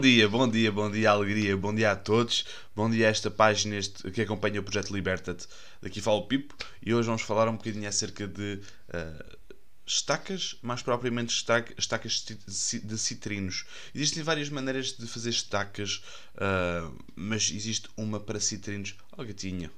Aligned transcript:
dia, 0.00 0.28
bom 0.28 0.48
dia, 0.48 0.72
bom 0.72 0.90
dia, 0.90 1.10
alegria, 1.10 1.54
bom 1.56 1.74
dia 1.74 1.92
a 1.92 1.96
todos. 1.96 2.46
Bom 2.74 2.88
dia 2.88 3.06
a 3.06 3.10
esta 3.10 3.30
página 3.30 3.76
este, 3.76 4.10
que 4.10 4.22
acompanha 4.22 4.58
o 4.58 4.62
projeto 4.62 4.94
Liberta-te. 4.94 5.46
Daqui 5.82 6.00
fala 6.00 6.16
o 6.16 6.26
Pipo 6.26 6.56
e 6.80 6.94
hoje 6.94 7.06
vamos 7.06 7.20
falar 7.20 7.48
um 7.48 7.56
bocadinho 7.56 7.86
acerca 7.86 8.26
de 8.26 8.62
uh, 8.88 9.36
estacas, 9.86 10.56
mais 10.62 10.80
propriamente 10.80 11.34
estaca, 11.34 11.74
estacas 11.76 12.24
de 12.24 12.98
citrinos. 12.98 13.66
Existem 13.94 14.22
várias 14.22 14.48
maneiras 14.48 14.92
de 14.92 15.06
fazer 15.06 15.30
estacas, 15.30 16.02
uh, 16.36 16.96
mas 17.14 17.50
existe 17.50 17.90
uma 17.94 18.18
para 18.18 18.40
citrinos. 18.40 18.96
Oh, 19.18 19.22
gatinho, 19.22 19.70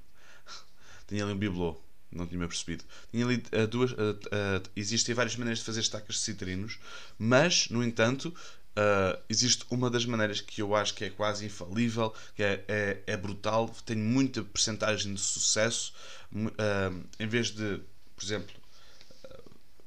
tinha 1.08 1.24
ali 1.24 1.32
um 1.32 1.38
bibelô 1.38 1.82
não 2.12 2.26
tinha 2.26 2.46
percebido. 2.46 2.84
Tinha 3.10 3.24
ali 3.24 3.42
uh, 3.52 3.66
duas. 3.66 3.92
Uh, 3.92 3.94
uh, 3.96 4.70
existem 4.76 5.14
várias 5.14 5.34
maneiras 5.34 5.60
de 5.60 5.64
fazer 5.64 5.80
estacas 5.80 6.16
de 6.16 6.20
citrinos, 6.20 6.78
mas, 7.18 7.68
no 7.70 7.82
entanto, 7.82 8.34
Uh, 8.74 9.20
existe 9.28 9.66
uma 9.70 9.90
das 9.90 10.06
maneiras 10.06 10.40
que 10.40 10.62
eu 10.62 10.74
acho 10.74 10.94
que 10.94 11.04
é 11.04 11.10
quase 11.10 11.44
infalível, 11.44 12.14
que 12.34 12.42
é, 12.42 12.64
é, 12.66 13.02
é 13.06 13.16
brutal, 13.16 13.68
tem 13.84 13.96
muita 13.96 14.42
percentagem 14.42 15.12
de 15.12 15.20
sucesso. 15.20 15.92
Uh, 16.32 17.04
em 17.20 17.26
vez 17.26 17.50
de, 17.50 17.80
por 18.16 18.24
exemplo, 18.24 18.61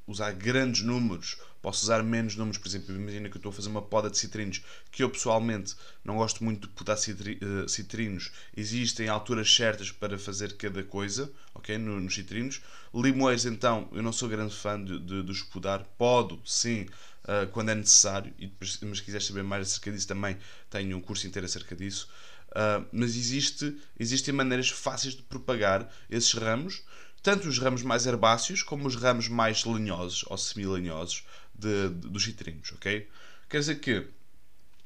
usar 0.07 0.31
grandes 0.33 0.81
números, 0.81 1.37
posso 1.61 1.83
usar 1.83 2.03
menos 2.03 2.35
números. 2.35 2.57
Por 2.57 2.67
exemplo, 2.67 2.95
imagina 2.95 3.29
que 3.29 3.35
eu 3.35 3.39
estou 3.39 3.49
a 3.49 3.53
fazer 3.53 3.69
uma 3.69 3.81
poda 3.81 4.09
de 4.09 4.17
citrinos, 4.17 4.61
que 4.91 5.03
eu 5.03 5.09
pessoalmente 5.09 5.75
não 6.03 6.17
gosto 6.17 6.43
muito 6.43 6.67
de 6.67 6.73
podar 6.73 6.97
citri, 6.97 7.39
citrinos. 7.67 8.31
Existem 8.55 9.07
alturas 9.07 9.53
certas 9.53 9.91
para 9.91 10.17
fazer 10.17 10.57
cada 10.57 10.83
coisa, 10.83 11.31
ok? 11.53 11.77
No, 11.77 11.99
nos 11.99 12.13
citrinos. 12.13 12.61
Limoeiros, 12.93 13.45
então, 13.45 13.89
eu 13.91 14.03
não 14.03 14.13
sou 14.13 14.29
grande 14.29 14.55
fã 14.55 14.81
de, 14.83 14.99
de, 14.99 15.23
de 15.23 15.31
os 15.31 15.41
podar. 15.41 15.83
Podo, 15.97 16.39
sim 16.45 16.87
uh, 17.25 17.47
quando 17.51 17.69
é 17.69 17.75
necessário, 17.75 18.33
e 18.39 18.51
mas 18.59 18.97
se 18.97 19.03
quiseres 19.03 19.25
saber 19.25 19.43
mais 19.43 19.67
acerca 19.67 19.91
disso 19.91 20.07
também 20.07 20.37
tenho 20.69 20.97
um 20.97 21.01
curso 21.01 21.27
inteiro 21.27 21.45
acerca 21.45 21.75
disso. 21.75 22.07
Uh, 22.51 22.85
mas 22.91 23.15
existe, 23.15 23.75
existem 23.99 24.33
maneiras 24.33 24.69
fáceis 24.69 25.13
de 25.15 25.23
propagar 25.23 25.91
esses 26.09 26.33
ramos, 26.33 26.83
tanto 27.25 27.47
os 27.47 27.57
ramos 27.57 27.81
mais 27.81 28.05
herbáceos 28.05 28.61
como 28.61 28.87
os 28.87 28.95
ramos 28.95 29.27
mais 29.27 29.65
lenhosos 29.65 30.23
ou 30.27 30.37
semilenhosos 30.37 31.25
de, 31.55 31.89
de, 31.89 32.07
dos 32.07 32.23
citrinos, 32.23 32.71
ok? 32.73 33.09
Quer 33.49 33.59
dizer 33.61 33.79
que, 33.79 34.07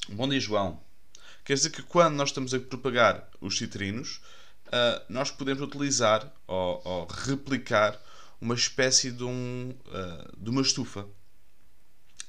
bom 0.07 0.25
dia 0.25 0.39
João, 0.39 0.81
quer 1.43 1.55
dizer 1.55 1.69
que 1.69 1.83
quando 1.83 2.15
nós 2.15 2.29
estamos 2.29 2.53
a 2.53 2.59
propagar 2.61 3.29
os 3.41 3.57
citrinos, 3.57 4.21
uh, 4.67 5.03
nós 5.09 5.29
podemos 5.29 5.61
utilizar 5.61 6.33
ou, 6.47 6.81
ou, 6.85 7.07
replicar 7.07 8.01
uma 8.39 8.55
espécie 8.55 9.11
de, 9.11 9.25
um, 9.25 9.75
uh, 9.87 10.41
de 10.41 10.49
uma 10.49 10.61
estufa 10.61 11.05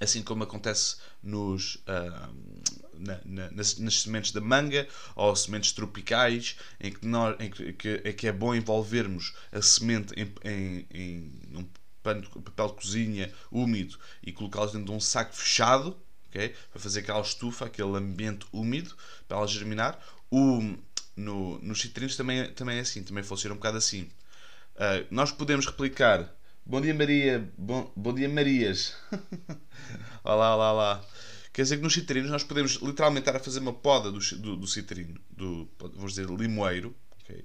assim 0.01 0.25
como 0.25 0.43
acontece 0.43 0.97
nos, 1.23 1.77
uh, 1.77 2.90
na, 3.01 3.21
na, 3.25 3.51
nas, 3.51 4.01
sementes 4.01 4.33
da 4.33 4.41
manga 4.41 4.87
ou 5.17 5.35
sementes 5.35 5.73
tropicais, 5.73 6.57
em 6.81 6.93
que, 6.93 7.07
nós, 7.07 7.37
em 7.41 7.51
que, 7.51 8.01
é, 8.05 8.13
que 8.13 8.27
é 8.27 8.33
bom 8.33 8.55
envolvermos 8.55 9.35
a 9.51 9.63
semente 9.63 10.15
em, 10.15 10.33
em, 10.45 10.87
em 10.93 11.57
um 11.57 11.67
pano 12.03 12.29
papel 12.43 12.69
de 12.69 12.75
cozinha 12.75 13.33
úmido 13.51 13.99
e 14.23 14.33
colocá-los 14.33 14.73
dentro 14.73 14.87
de 14.87 14.93
um 14.93 15.01
saco 15.01 15.35
fechado, 15.35 15.97
okay? 16.29 16.55
para 16.71 16.81
fazer 16.81 17.01
aquela 17.01 17.21
estufa, 17.21 17.67
aquele 17.67 17.97
ambiente 17.97 18.47
úmido, 18.53 18.95
para 19.27 19.39
ela 19.39 19.47
germinar. 19.47 19.99
O, 20.31 20.77
no, 21.17 21.59
nos 21.59 21.81
citrinos 21.81 22.17
também, 22.17 22.53
também 22.53 22.79
é 22.79 22.81
assim, 22.81 23.03
também 23.03 23.25
funciona 23.25 23.55
um 23.55 23.59
bocado 23.59 23.79
assim. 23.79 24.09
Uh, 24.77 25.07
nós 25.11 25.33
podemos 25.33 25.67
replicar 25.67 26.33
Bom 26.71 26.81
dia, 26.81 26.95
Maria. 26.95 27.51
Bom, 27.59 27.91
bom 27.97 28.15
dia, 28.15 28.29
Marias. 28.29 28.95
olá, 30.23 30.55
olá, 30.55 30.73
olá. 30.73 31.05
Quer 31.53 31.63
dizer 31.63 31.77
que 31.79 31.83
nos 31.83 31.95
citrinos 31.95 32.31
nós 32.31 32.45
podemos 32.45 32.75
literalmente 32.75 33.23
estar 33.23 33.37
a 33.37 33.43
fazer 33.43 33.59
uma 33.59 33.73
poda 33.73 34.11
do, 34.11 34.19
do, 34.19 34.57
do 34.57 34.67
citrino, 34.67 35.21
do, 35.31 35.69
vamos 35.79 36.13
dizer, 36.15 36.29
limoeiro, 36.29 36.95
okay? 37.23 37.45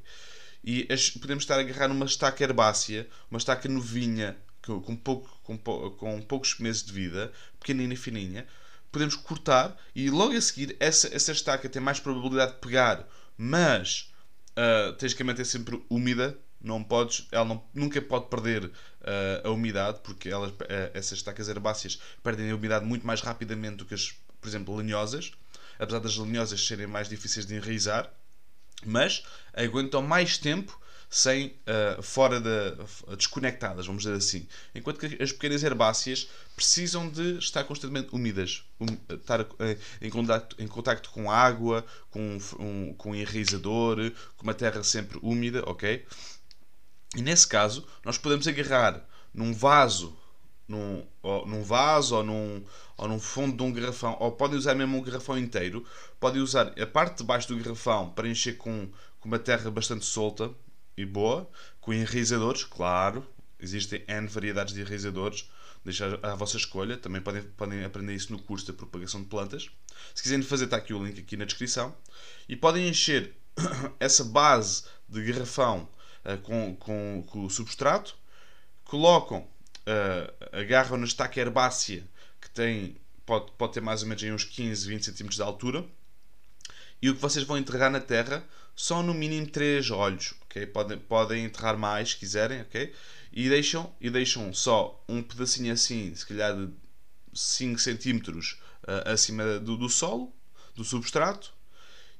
e 0.64 0.88
as, 0.92 1.10
podemos 1.10 1.44
estar 1.44 1.58
a 1.58 1.62
agarrar 1.62 1.88
numa 1.88 2.06
estaca 2.06 2.44
herbácea, 2.44 3.08
uma 3.30 3.38
estaca 3.38 3.68
novinha, 3.68 4.38
com, 4.64 4.82
com, 4.82 4.96
pouco, 4.96 5.40
com, 5.44 5.58
com 5.58 6.22
poucos 6.22 6.58
meses 6.60 6.84
de 6.84 6.92
vida, 6.92 7.32
pequenina 7.60 7.94
e 7.94 7.98
fininha, 7.98 8.48
podemos 8.92 9.16
cortar 9.16 9.76
e 9.94 10.10
logo 10.10 10.34
a 10.34 10.42
seguir 10.42 10.76
essa, 10.80 11.14
essa 11.14 11.32
estaca 11.32 11.68
tem 11.68 11.82
mais 11.82 12.00
probabilidade 12.00 12.54
de 12.54 12.60
pegar, 12.60 13.08
mas 13.38 14.12
uh, 14.52 14.94
tens 14.94 15.14
que 15.14 15.24
manter 15.24 15.46
sempre 15.46 15.84
úmida 15.90 16.38
não 16.66 16.84
podes, 16.84 17.28
ela 17.32 17.46
não, 17.46 17.64
nunca 17.74 18.02
pode 18.02 18.28
perder 18.28 18.66
uh, 18.66 18.72
a 19.48 19.52
umidade, 19.52 20.00
porque 20.04 20.30
elas, 20.30 20.52
uh, 20.52 20.56
essas 20.94 21.20
estacas 21.20 21.48
herbáceas 21.48 22.00
perdem 22.24 22.52
a 22.52 22.56
umidade 22.56 22.86
muito 22.86 23.06
mais 23.06 23.22
rapidamente 23.22 23.78
do 23.78 23.86
que 23.86 23.94
as, 23.94 24.16
por 24.42 24.48
exemplo, 24.48 24.76
lenhosas, 24.76 25.32
apesar 25.80 26.00
das 26.00 26.18
lenhosas 26.18 26.66
serem 26.66 26.88
mais 26.88 27.08
difíceis 27.08 27.46
de 27.46 27.56
enraizar, 27.56 28.12
mas 28.86 29.24
aguentam 29.54 30.02
mais 30.02 30.38
tempo 30.38 30.80
sem 31.10 31.48
uh, 31.48 32.02
fora 32.02 32.42
da 32.42 32.72
desconectadas, 33.16 33.86
vamos 33.86 34.04
dizer 34.04 34.16
assim. 34.16 34.48
Enquanto 34.74 35.00
que 35.00 35.22
as 35.22 35.32
pequenas 35.32 35.64
herbáceas 35.64 36.28
precisam 36.56 37.10
de 37.10 37.38
estar 37.38 37.64
constantemente 37.64 38.10
úmidas, 38.12 38.64
um, 38.80 39.14
estar 39.14 39.42
uh, 39.42 39.48
em, 40.02 40.10
contacto, 40.10 40.56
em 40.60 40.68
contacto 40.68 41.10
com 41.12 41.32
água, 41.32 41.86
com 42.10 42.38
um, 42.60 42.94
com 42.96 43.12
um 43.12 43.16
enraizador, 43.16 44.12
com 44.36 44.44
uma 44.44 44.54
terra 44.54 44.84
sempre 44.84 45.20
úmida, 45.22 45.64
ok? 45.66 46.06
E 47.16 47.22
nesse 47.22 47.48
caso, 47.48 47.88
nós 48.04 48.18
podemos 48.18 48.48
agarrar 48.48 49.04
num 49.34 49.54
vaso, 49.54 50.16
num, 50.68 51.06
num 51.46 51.64
vaso 51.64 52.18
ou 52.18 52.24
num, 52.24 52.64
ou 52.98 53.08
num 53.08 53.20
fundo 53.20 53.56
de 53.56 53.64
um 53.64 53.72
garrafão, 53.72 54.18
ou 54.20 54.32
podem 54.32 54.58
usar 54.58 54.76
mesmo 54.76 54.98
um 54.98 55.02
garrafão 55.02 55.38
inteiro, 55.38 55.86
podem 56.20 56.42
usar 56.42 56.74
a 56.80 56.86
parte 56.86 57.18
de 57.20 57.24
baixo 57.24 57.48
do 57.48 57.58
garrafão 57.58 58.10
para 58.10 58.28
encher 58.28 58.58
com, 58.58 58.90
com 59.20 59.28
uma 59.30 59.40
terra 59.40 59.72
bastante 59.72 60.06
solta 60.06 60.52
e 60.98 61.06
boa, 61.06 61.50
com 61.80 61.94
enraizadores, 61.94 62.64
claro, 62.64 63.26
existem 63.60 64.04
N 64.08 64.28
variedades 64.28 64.74
de 64.74 64.82
enraizadores, 64.82 65.50
deixar 65.84 66.20
à 66.26 66.36
vossa 66.36 66.58
escolha, 66.58 66.98
também 66.98 67.22
podem, 67.22 67.44
podem 67.44 67.84
aprender 67.86 68.14
isso 68.14 68.32
no 68.32 68.42
curso 68.42 68.66
de 68.66 68.74
propagação 68.74 69.22
de 69.22 69.28
plantas. 69.28 69.70
Se 70.14 70.24
quiserem 70.24 70.44
fazer, 70.44 70.66
está 70.66 70.78
aqui 70.78 70.94
o 70.94 71.04
link 71.04 71.20
aqui 71.20 71.38
na 71.38 71.46
descrição. 71.46 71.96
E 72.50 72.56
podem 72.56 72.88
encher 72.88 73.36
essa 74.00 74.24
base 74.24 74.84
de 75.08 75.24
garrafão 75.24 75.88
com, 76.44 76.76
com, 76.76 77.24
com, 77.28 77.46
o 77.46 77.50
substrato, 77.50 78.16
colocam, 78.84 79.40
uh, 79.40 80.58
agarram 80.58 80.98
na 80.98 81.06
estaca 81.06 81.40
herbácea 81.40 82.04
que 82.42 82.50
tem, 82.50 82.98
pode, 83.26 83.52
pode 83.52 83.74
ter 83.74 83.82
mais 83.82 84.02
ou 84.02 84.08
menos 84.08 84.24
uns 84.24 84.44
15, 84.44 84.88
20 84.88 85.12
cm 85.12 85.30
de 85.30 85.42
altura, 85.42 85.86
e 87.02 87.10
o 87.10 87.16
que 87.16 87.22
vocês 87.22 87.46
vão 87.46 87.58
enterrar 87.58 87.92
na 87.92 88.00
terra 88.00 88.44
são 88.76 89.04
no 89.04 89.14
mínimo 89.14 89.48
3 89.48 89.92
olhos, 89.92 90.34
ok? 90.44 90.66
Podem, 90.68 90.98
podem 90.98 91.46
enterrar 91.46 91.78
mais 91.78 92.12
se 92.12 92.18
quiserem, 92.18 92.62
ok? 92.62 92.94
E 93.32 93.50
deixam, 93.50 93.94
e 94.02 94.10
deixam 94.10 94.54
só 94.54 95.04
um 95.08 95.22
pedacinho 95.22 95.72
assim, 95.74 96.14
se 96.16 96.26
calhar 96.26 96.56
de 96.56 96.70
5 97.34 97.80
cm 97.80 98.20
uh, 98.28 99.10
acima 99.12 99.60
do, 99.60 99.78
do 99.78 99.90
solo, 99.90 100.34
do 100.74 100.84
substrato, 100.84 101.54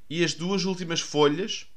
e 0.10 0.24
as 0.24 0.34
duas 0.34 0.66
últimas 0.66 1.02
folhas 1.02 1.68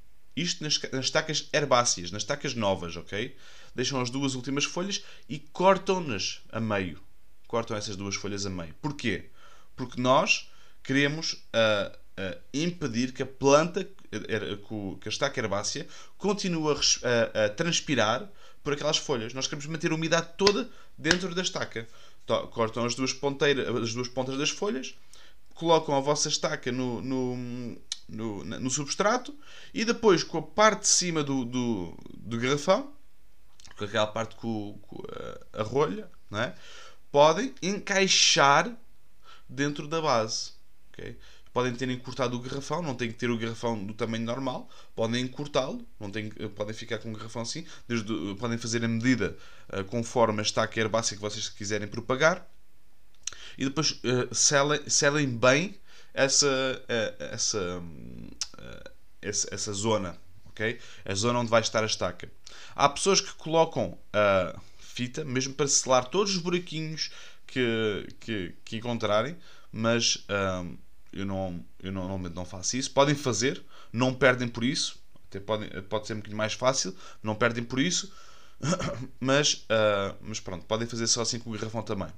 isto 0.43 0.63
nas, 0.63 0.81
nas 0.93 1.07
estacas 1.07 1.49
herbáceas, 1.53 2.11
nas 2.11 2.23
estacas 2.23 2.55
novas, 2.55 2.97
ok? 2.97 3.37
Deixam 3.75 4.01
as 4.01 4.11
duas 4.11 4.35
últimas 4.35 4.65
folhas 4.65 5.03
e 5.29 5.39
cortam-nas 5.39 6.41
a 6.51 6.61
meio. 6.61 7.01
Cortam 7.47 7.77
essas 7.77 7.97
duas 7.97 8.17
folhas 8.17 8.45
a 8.45 8.51
meio. 8.51 8.75
Porquê? 8.81 9.31
Porque 9.77 10.01
nós 10.01 10.51
queremos 10.83 11.35
uh, 11.35 11.97
uh, 12.19 12.41
impedir 12.53 13.13
que 13.13 13.23
a 13.23 13.27
planta, 13.27 13.85
que 13.85 15.09
a 15.09 15.09
estaca 15.09 15.41
herbácea, 15.41 15.87
continue 16.17 16.73
a, 16.73 17.45
a, 17.45 17.49
transpirar 17.51 18.29
por 18.63 18.73
aquelas 18.73 18.97
folhas. 18.97 19.33
Nós 19.33 19.47
queremos 19.47 19.67
manter 19.67 19.93
a 19.93 19.95
umidade 19.95 20.31
toda 20.37 20.69
dentro 20.97 21.35
da 21.35 21.43
estaca. 21.43 21.87
Cortam 22.51 22.85
as 22.85 22.95
duas, 22.95 23.13
ponteiras, 23.13 23.69
as 23.69 23.95
duas 23.95 24.09
pontas 24.09 24.37
das 24.37 24.51
folhas, 24.51 24.95
colocam 25.55 25.95
a 25.95 26.01
vossa 26.01 26.29
estaca 26.29 26.71
no, 26.71 27.01
no, 27.01 27.79
no, 28.09 28.45
no 28.45 28.71
substrato 28.71 29.37
e 29.75 29.85
depois 29.85 30.25
com 30.25 30.39
a 30.39 30.43
parte 30.43 30.83
de 30.83 30.89
cima 30.89 31.23
do, 31.23 31.45
do, 31.45 31.97
do 32.15 32.39
garrafão, 32.39 32.93
com 33.77 33.85
aquela 33.85 34.07
parte 34.07 34.35
com, 34.37 34.79
com 34.83 35.03
a, 35.53 35.63
rolha, 35.63 36.11
não 36.31 36.41
é? 36.41 36.55
podem 37.13 37.55
encaixar 37.63 38.75
dentro 39.49 39.87
da 39.87 40.01
base. 40.01 40.53
Okay? 40.93 41.19
Podem 41.53 41.75
ter 41.75 41.89
encurtado 41.89 42.37
o 42.37 42.41
garrafão, 42.41 42.83
não 42.83 42.95
tem 42.95 43.09
que 43.09 43.19
ter 43.19 43.31
o 43.31 43.39
garrafão 43.39 43.85
do 43.85 43.95
tamanho 43.95 44.25
normal, 44.25 44.69
podem 44.95 45.25
encurtá-lo, 45.25 45.85
podem 46.55 46.75
ficar 46.75 46.99
com 46.99 47.11
o 47.11 47.17
garrafão 47.17 47.43
assim, 47.43 47.67
desde, 47.87 48.13
podem 48.39 48.59
fazer 48.59 48.85
a 48.85 48.89
medida 48.89 49.37
uh, 49.73 49.85
conforme 49.85 50.41
a 50.41 50.43
estaca 50.43 50.79
herbácea 50.79 51.17
que 51.17 51.23
vocês 51.23 51.49
quiserem 51.49 51.89
propagar 51.89 52.47
e 53.57 53.65
depois 53.65 53.93
uh, 53.93 54.33
selem, 54.33 54.89
selem 54.89 55.29
bem 55.29 55.75
essa, 56.19 56.83
eh, 56.89 57.15
essa, 57.33 57.83
eh, 58.59 58.91
essa, 59.23 59.55
essa 59.55 59.73
zona, 59.73 60.19
ok? 60.47 60.79
A 61.05 61.15
zona 61.15 61.39
onde 61.39 61.51
vai 61.51 61.61
estar 61.61 61.83
a 61.85 61.87
estaca. 61.87 62.29
Há 62.75 62.89
pessoas 62.89 63.21
que 63.21 63.33
colocam 63.35 63.97
a 64.13 64.59
fita, 64.81 65.25
mesmo 65.25 65.55
para 65.55 65.69
selar 65.69 66.07
todos 66.07 66.35
os 66.35 66.43
buraquinhos 66.43 67.11
que, 67.47 68.09
que, 68.19 68.55
que 68.65 68.77
encontrarem, 68.77 69.37
mas 69.71 70.27
um, 70.29 70.77
eu, 71.13 71.25
não, 71.25 71.65
eu 71.81 71.93
normalmente 71.93 72.35
não 72.35 72.45
faço 72.45 72.77
isso. 72.77 72.91
Podem 72.91 73.15
fazer, 73.15 73.63
não 73.93 74.13
perdem 74.13 74.49
por 74.49 74.65
isso. 74.65 74.99
Até 75.29 75.39
podem, 75.39 75.69
pode 75.83 76.09
ser 76.09 76.15
um 76.15 76.17
bocadinho 76.17 76.39
mais 76.39 76.55
fácil, 76.55 76.97
não 77.23 77.37
perdem 77.37 77.63
por 77.63 77.79
isso. 77.79 78.13
mas, 79.21 79.67
uh, 79.71 80.17
mas 80.21 80.41
pronto, 80.41 80.67
podem 80.67 80.89
fazer 80.89 81.07
só 81.07 81.23
assim 81.23 81.39
com 81.39 81.51
o 81.51 81.53
garrafão 81.53 81.83
também. 81.83 82.09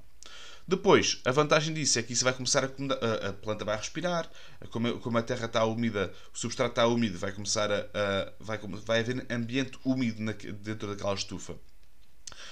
Depois, 0.67 1.19
a 1.25 1.31
vantagem 1.31 1.73
disso 1.73 1.99
é 1.99 2.03
que 2.03 2.13
isso 2.13 2.23
vai 2.23 2.33
começar 2.33 2.63
a, 2.63 3.29
a 3.29 3.33
planta 3.33 3.65
vai 3.65 3.75
respirar, 3.75 4.29
como, 4.69 5.17
a 5.17 5.23
terra 5.23 5.45
está 5.45 5.65
úmida, 5.65 6.13
o 6.33 6.37
substrato 6.37 6.71
está 6.71 6.87
úmido, 6.87 7.17
vai 7.17 7.31
começar 7.31 7.71
a, 7.71 7.79
a 7.93 8.33
vai, 8.39 8.57
vai 8.57 8.99
haver 8.99 9.25
ambiente 9.29 9.77
úmido 9.83 10.21
na, 10.21 10.31
dentro 10.31 10.87
daquela 10.87 11.13
estufa. 11.13 11.55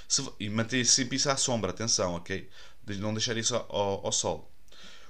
Se, 0.08 0.28
e 0.40 0.50
manter 0.50 0.84
sempre 0.86 1.18
isso 1.18 1.30
à 1.30 1.38
sombra, 1.38 1.72
atenção, 1.72 2.16
ok? 2.16 2.50
Não 2.98 3.14
deixar 3.14 3.38
isso 3.38 3.56
ao, 3.56 4.06
ao, 4.06 4.12
sol. 4.12 4.52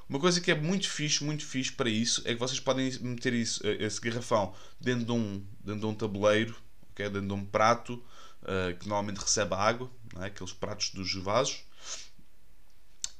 Uma 0.09 0.19
coisa 0.19 0.41
que 0.41 0.51
é 0.51 0.55
muito 0.55 0.89
fixe, 0.89 1.23
muito 1.23 1.45
fixe 1.45 1.71
para 1.71 1.89
isso, 1.89 2.21
é 2.25 2.33
que 2.33 2.39
vocês 2.39 2.59
podem 2.59 2.91
meter 2.99 3.33
isso, 3.33 3.65
eh, 3.65 3.85
esse 3.85 4.01
garrafão 4.01 4.53
dentro 4.79 5.05
de 5.05 5.11
um, 5.11 5.45
dentro 5.63 5.81
de 5.81 5.85
um 5.85 5.93
tabuleiro, 5.93 6.55
okay? 6.91 7.07
dentro 7.07 7.27
de 7.27 7.33
um 7.33 7.45
prato 7.45 8.03
uh, 8.41 8.77
que 8.77 8.87
normalmente 8.87 9.19
recebe 9.19 9.53
água, 9.53 9.89
é? 10.19 10.25
aqueles 10.25 10.51
pratos 10.51 10.89
dos 10.89 11.13
vasos, 11.15 11.63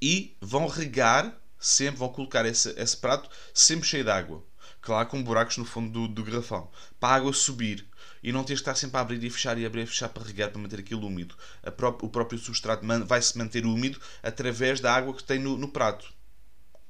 e 0.02 0.36
vão 0.42 0.68
regar 0.68 1.36
sempre, 1.60 2.00
vão 2.00 2.10
colocar 2.10 2.46
esse, 2.46 2.70
esse 2.78 2.98
prato 2.98 3.30
sempre 3.54 3.88
cheio 3.88 4.04
de 4.04 4.12
água. 4.12 4.44
Claro, 4.82 5.10
com 5.10 5.22
buracos 5.22 5.58
no 5.58 5.66
fundo 5.66 5.92
do, 5.92 6.08
do 6.08 6.24
garrafão. 6.24 6.70
Para 7.00 7.14
a 7.14 7.16
água 7.18 7.34
subir. 7.34 7.86
E 8.24 8.32
não 8.32 8.44
ter 8.44 8.54
que 8.54 8.60
estar 8.60 8.76
sempre 8.76 8.98
a 8.98 9.02
abrir 9.02 9.24
e 9.24 9.30
fechar 9.30 9.58
e 9.58 9.66
abrir 9.66 9.84
e 9.84 9.86
fechar 9.86 10.10
para 10.10 10.24
regar, 10.24 10.50
para 10.50 10.62
manter 10.62 10.80
aquilo 10.80 11.08
úmido. 11.08 11.36
Pró 11.76 11.90
o 12.02 12.10
próprio 12.10 12.40
substrato 12.40 12.86
vai 13.06 13.22
se 13.22 13.38
manter 13.38 13.66
úmido 13.66 14.00
através 14.24 14.80
da 14.80 14.94
água 14.94 15.14
que 15.14 15.24
tem 15.24 15.40
no, 15.40 15.58
no 15.58 15.70
prato. 15.70 16.12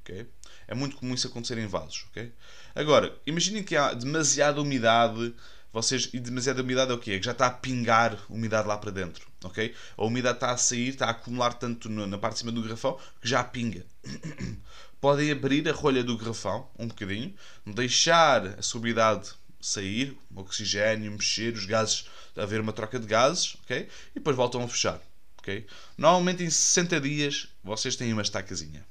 Okay? 0.02 0.28
É 0.66 0.74
muito 0.74 0.96
comum 0.96 1.14
isso 1.14 1.26
acontecer 1.26 1.58
em 1.58 1.66
vasos. 1.66 2.06
Okay? 2.10 2.32
Agora, 2.74 3.16
imaginem 3.26 3.62
que 3.62 3.76
há 3.76 3.92
demasiada 3.92 4.60
umidade 4.60 5.34
vocês 5.72 6.08
e 6.12 6.18
demasiada 6.18 6.62
umidade 6.62 6.90
é 6.90 6.94
o 6.94 6.98
quê? 6.98 7.12
É 7.12 7.18
que 7.18 7.24
já 7.24 7.32
está 7.32 7.46
a 7.46 7.50
pingar 7.50 8.18
umidade 8.28 8.66
lá 8.66 8.76
para 8.76 8.90
dentro, 8.90 9.26
ok? 9.44 9.74
A 9.96 10.04
umidade 10.04 10.36
está 10.36 10.50
a 10.50 10.56
sair, 10.56 10.88
está 10.88 11.06
a 11.06 11.10
acumular 11.10 11.54
tanto 11.54 11.88
na 11.88 12.18
parte 12.18 12.34
de 12.34 12.38
cima 12.40 12.52
do 12.52 12.62
garrafão 12.62 12.98
que 13.20 13.28
já 13.28 13.44
pinga. 13.44 13.84
Podem 15.00 15.30
abrir 15.30 15.68
a 15.68 15.72
rolha 15.72 16.04
do 16.04 16.18
garrafão 16.18 16.68
um 16.78 16.88
bocadinho, 16.88 17.34
deixar 17.64 18.46
a 18.46 18.76
umidade 18.76 19.30
sair, 19.60 20.16
o 20.34 20.40
oxigênio, 20.40 21.12
mexer, 21.12 21.54
os 21.54 21.66
gases, 21.66 22.06
haver 22.36 22.60
uma 22.60 22.72
troca 22.72 22.98
de 22.98 23.06
gases, 23.06 23.56
ok? 23.62 23.88
E 24.10 24.14
depois 24.14 24.36
voltam 24.36 24.62
a 24.62 24.68
fechar, 24.68 25.00
ok? 25.38 25.66
Normalmente 25.96 26.42
em 26.42 26.50
60 26.50 27.00
dias 27.00 27.48
vocês 27.62 27.94
têm 27.94 28.12
uma 28.12 28.22
estacazinha, 28.22 28.84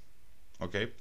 ok? 0.59 0.93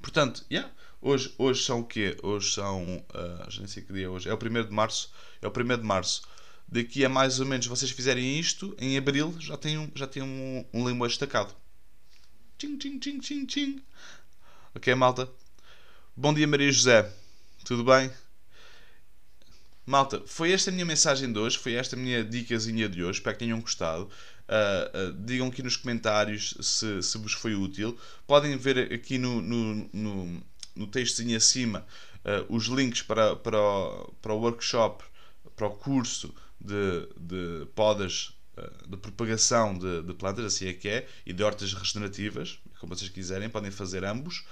Portanto, 0.00 0.44
yeah, 0.50 0.70
Hoje, 1.02 1.32
hoje 1.38 1.64
são 1.64 1.80
o 1.80 1.84
quê? 1.84 2.16
Hoje 2.22 2.52
são. 2.52 2.84
Uh, 2.84 3.50
já 3.50 3.58
nem 3.60 3.66
sei 3.66 3.82
que 3.82 3.92
dia 3.92 4.04
é 4.04 4.08
hoje. 4.08 4.28
É 4.28 4.34
o 4.34 4.36
1 4.36 4.66
de 4.66 4.72
março. 4.72 5.10
É 5.40 5.46
o 5.46 5.50
1 5.50 5.78
de 5.78 5.82
março. 5.82 6.22
Daqui 6.68 7.04
a 7.04 7.08
mais 7.08 7.40
ou 7.40 7.46
menos, 7.46 7.66
vocês 7.66 7.90
fizerem 7.90 8.38
isto, 8.38 8.76
em 8.78 8.96
abril 8.96 9.34
já 9.40 9.56
tem 9.56 9.78
um, 9.78 9.90
já 9.94 10.06
tem 10.06 10.22
um, 10.22 10.64
um 10.72 10.86
limoeiro 10.86 11.12
estacado. 11.12 11.54
Tchim, 12.58 12.76
tchim, 12.76 12.98
tchim, 12.98 13.18
tchim, 13.18 13.46
tchim. 13.46 13.82
Ok, 14.74 14.94
malta? 14.94 15.28
Bom 16.14 16.34
dia, 16.34 16.46
Maria 16.46 16.70
José. 16.70 17.10
Tudo 17.64 17.82
bem? 17.82 18.12
Malta, 19.86 20.22
foi 20.26 20.52
esta 20.52 20.70
a 20.70 20.72
minha 20.72 20.84
mensagem 20.84 21.32
de 21.32 21.38
hoje, 21.38 21.58
foi 21.58 21.72
esta 21.72 21.96
a 21.96 21.98
minha 21.98 22.22
dicasinha 22.22 22.88
de 22.88 23.02
hoje. 23.02 23.18
Espero 23.18 23.36
que 23.36 23.44
tenham 23.44 23.60
gostado. 23.60 24.04
Uh, 24.04 25.08
uh, 25.08 25.12
digam 25.24 25.48
aqui 25.48 25.62
nos 25.62 25.76
comentários 25.76 26.54
se, 26.60 27.02
se 27.02 27.18
vos 27.18 27.32
foi 27.32 27.54
útil. 27.54 27.98
Podem 28.26 28.56
ver 28.56 28.92
aqui 28.92 29.18
no, 29.18 29.40
no, 29.40 29.90
no, 29.92 30.42
no 30.74 30.86
textozinho 30.86 31.36
acima 31.36 31.86
uh, 32.24 32.54
os 32.54 32.66
links 32.66 33.02
para, 33.02 33.36
para, 33.36 33.60
o, 33.60 34.14
para 34.20 34.32
o 34.32 34.40
workshop, 34.40 35.04
para 35.56 35.66
o 35.66 35.70
curso 35.70 36.34
de, 36.60 37.08
de 37.16 37.66
podas 37.74 38.34
uh, 38.56 38.88
de 38.88 38.96
propagação 38.96 39.76
de, 39.78 40.02
de, 40.02 40.14
plantas, 40.14 40.44
assim 40.44 40.68
é 40.68 40.72
que 40.72 40.88
é, 40.88 41.08
e 41.24 41.32
de 41.32 41.42
hortas 41.42 41.72
regenerativas, 41.72 42.58
como 42.78 42.94
vocês 42.94 43.10
quiserem, 43.10 43.48
podem 43.48 43.70
fazer 43.70 44.04
ambos. 44.04 44.44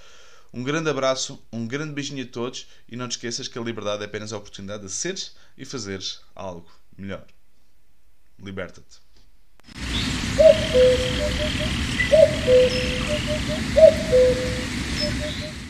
Um 0.53 0.65
grande 0.65 0.89
abraço, 0.89 1.43
um 1.53 1.67
grande 1.67 1.93
beijinho 1.93 2.25
a 2.25 2.29
todos 2.29 2.67
e 2.89 2.97
não 2.97 3.07
te 3.07 3.13
esqueças 3.13 3.49
que 3.49 3.59
a 3.59 3.63
liberdade 3.63 4.03
é 4.03 4.07
apenas 4.07 4.33
a 4.33 4.39
oportunidade 4.39 4.83
de 4.85 4.91
seres 4.91 5.37
e 5.59 5.65
fazeres 5.65 6.23
algo 6.35 6.71
melhor. 6.97 7.27
Liberta-te. 8.39 8.99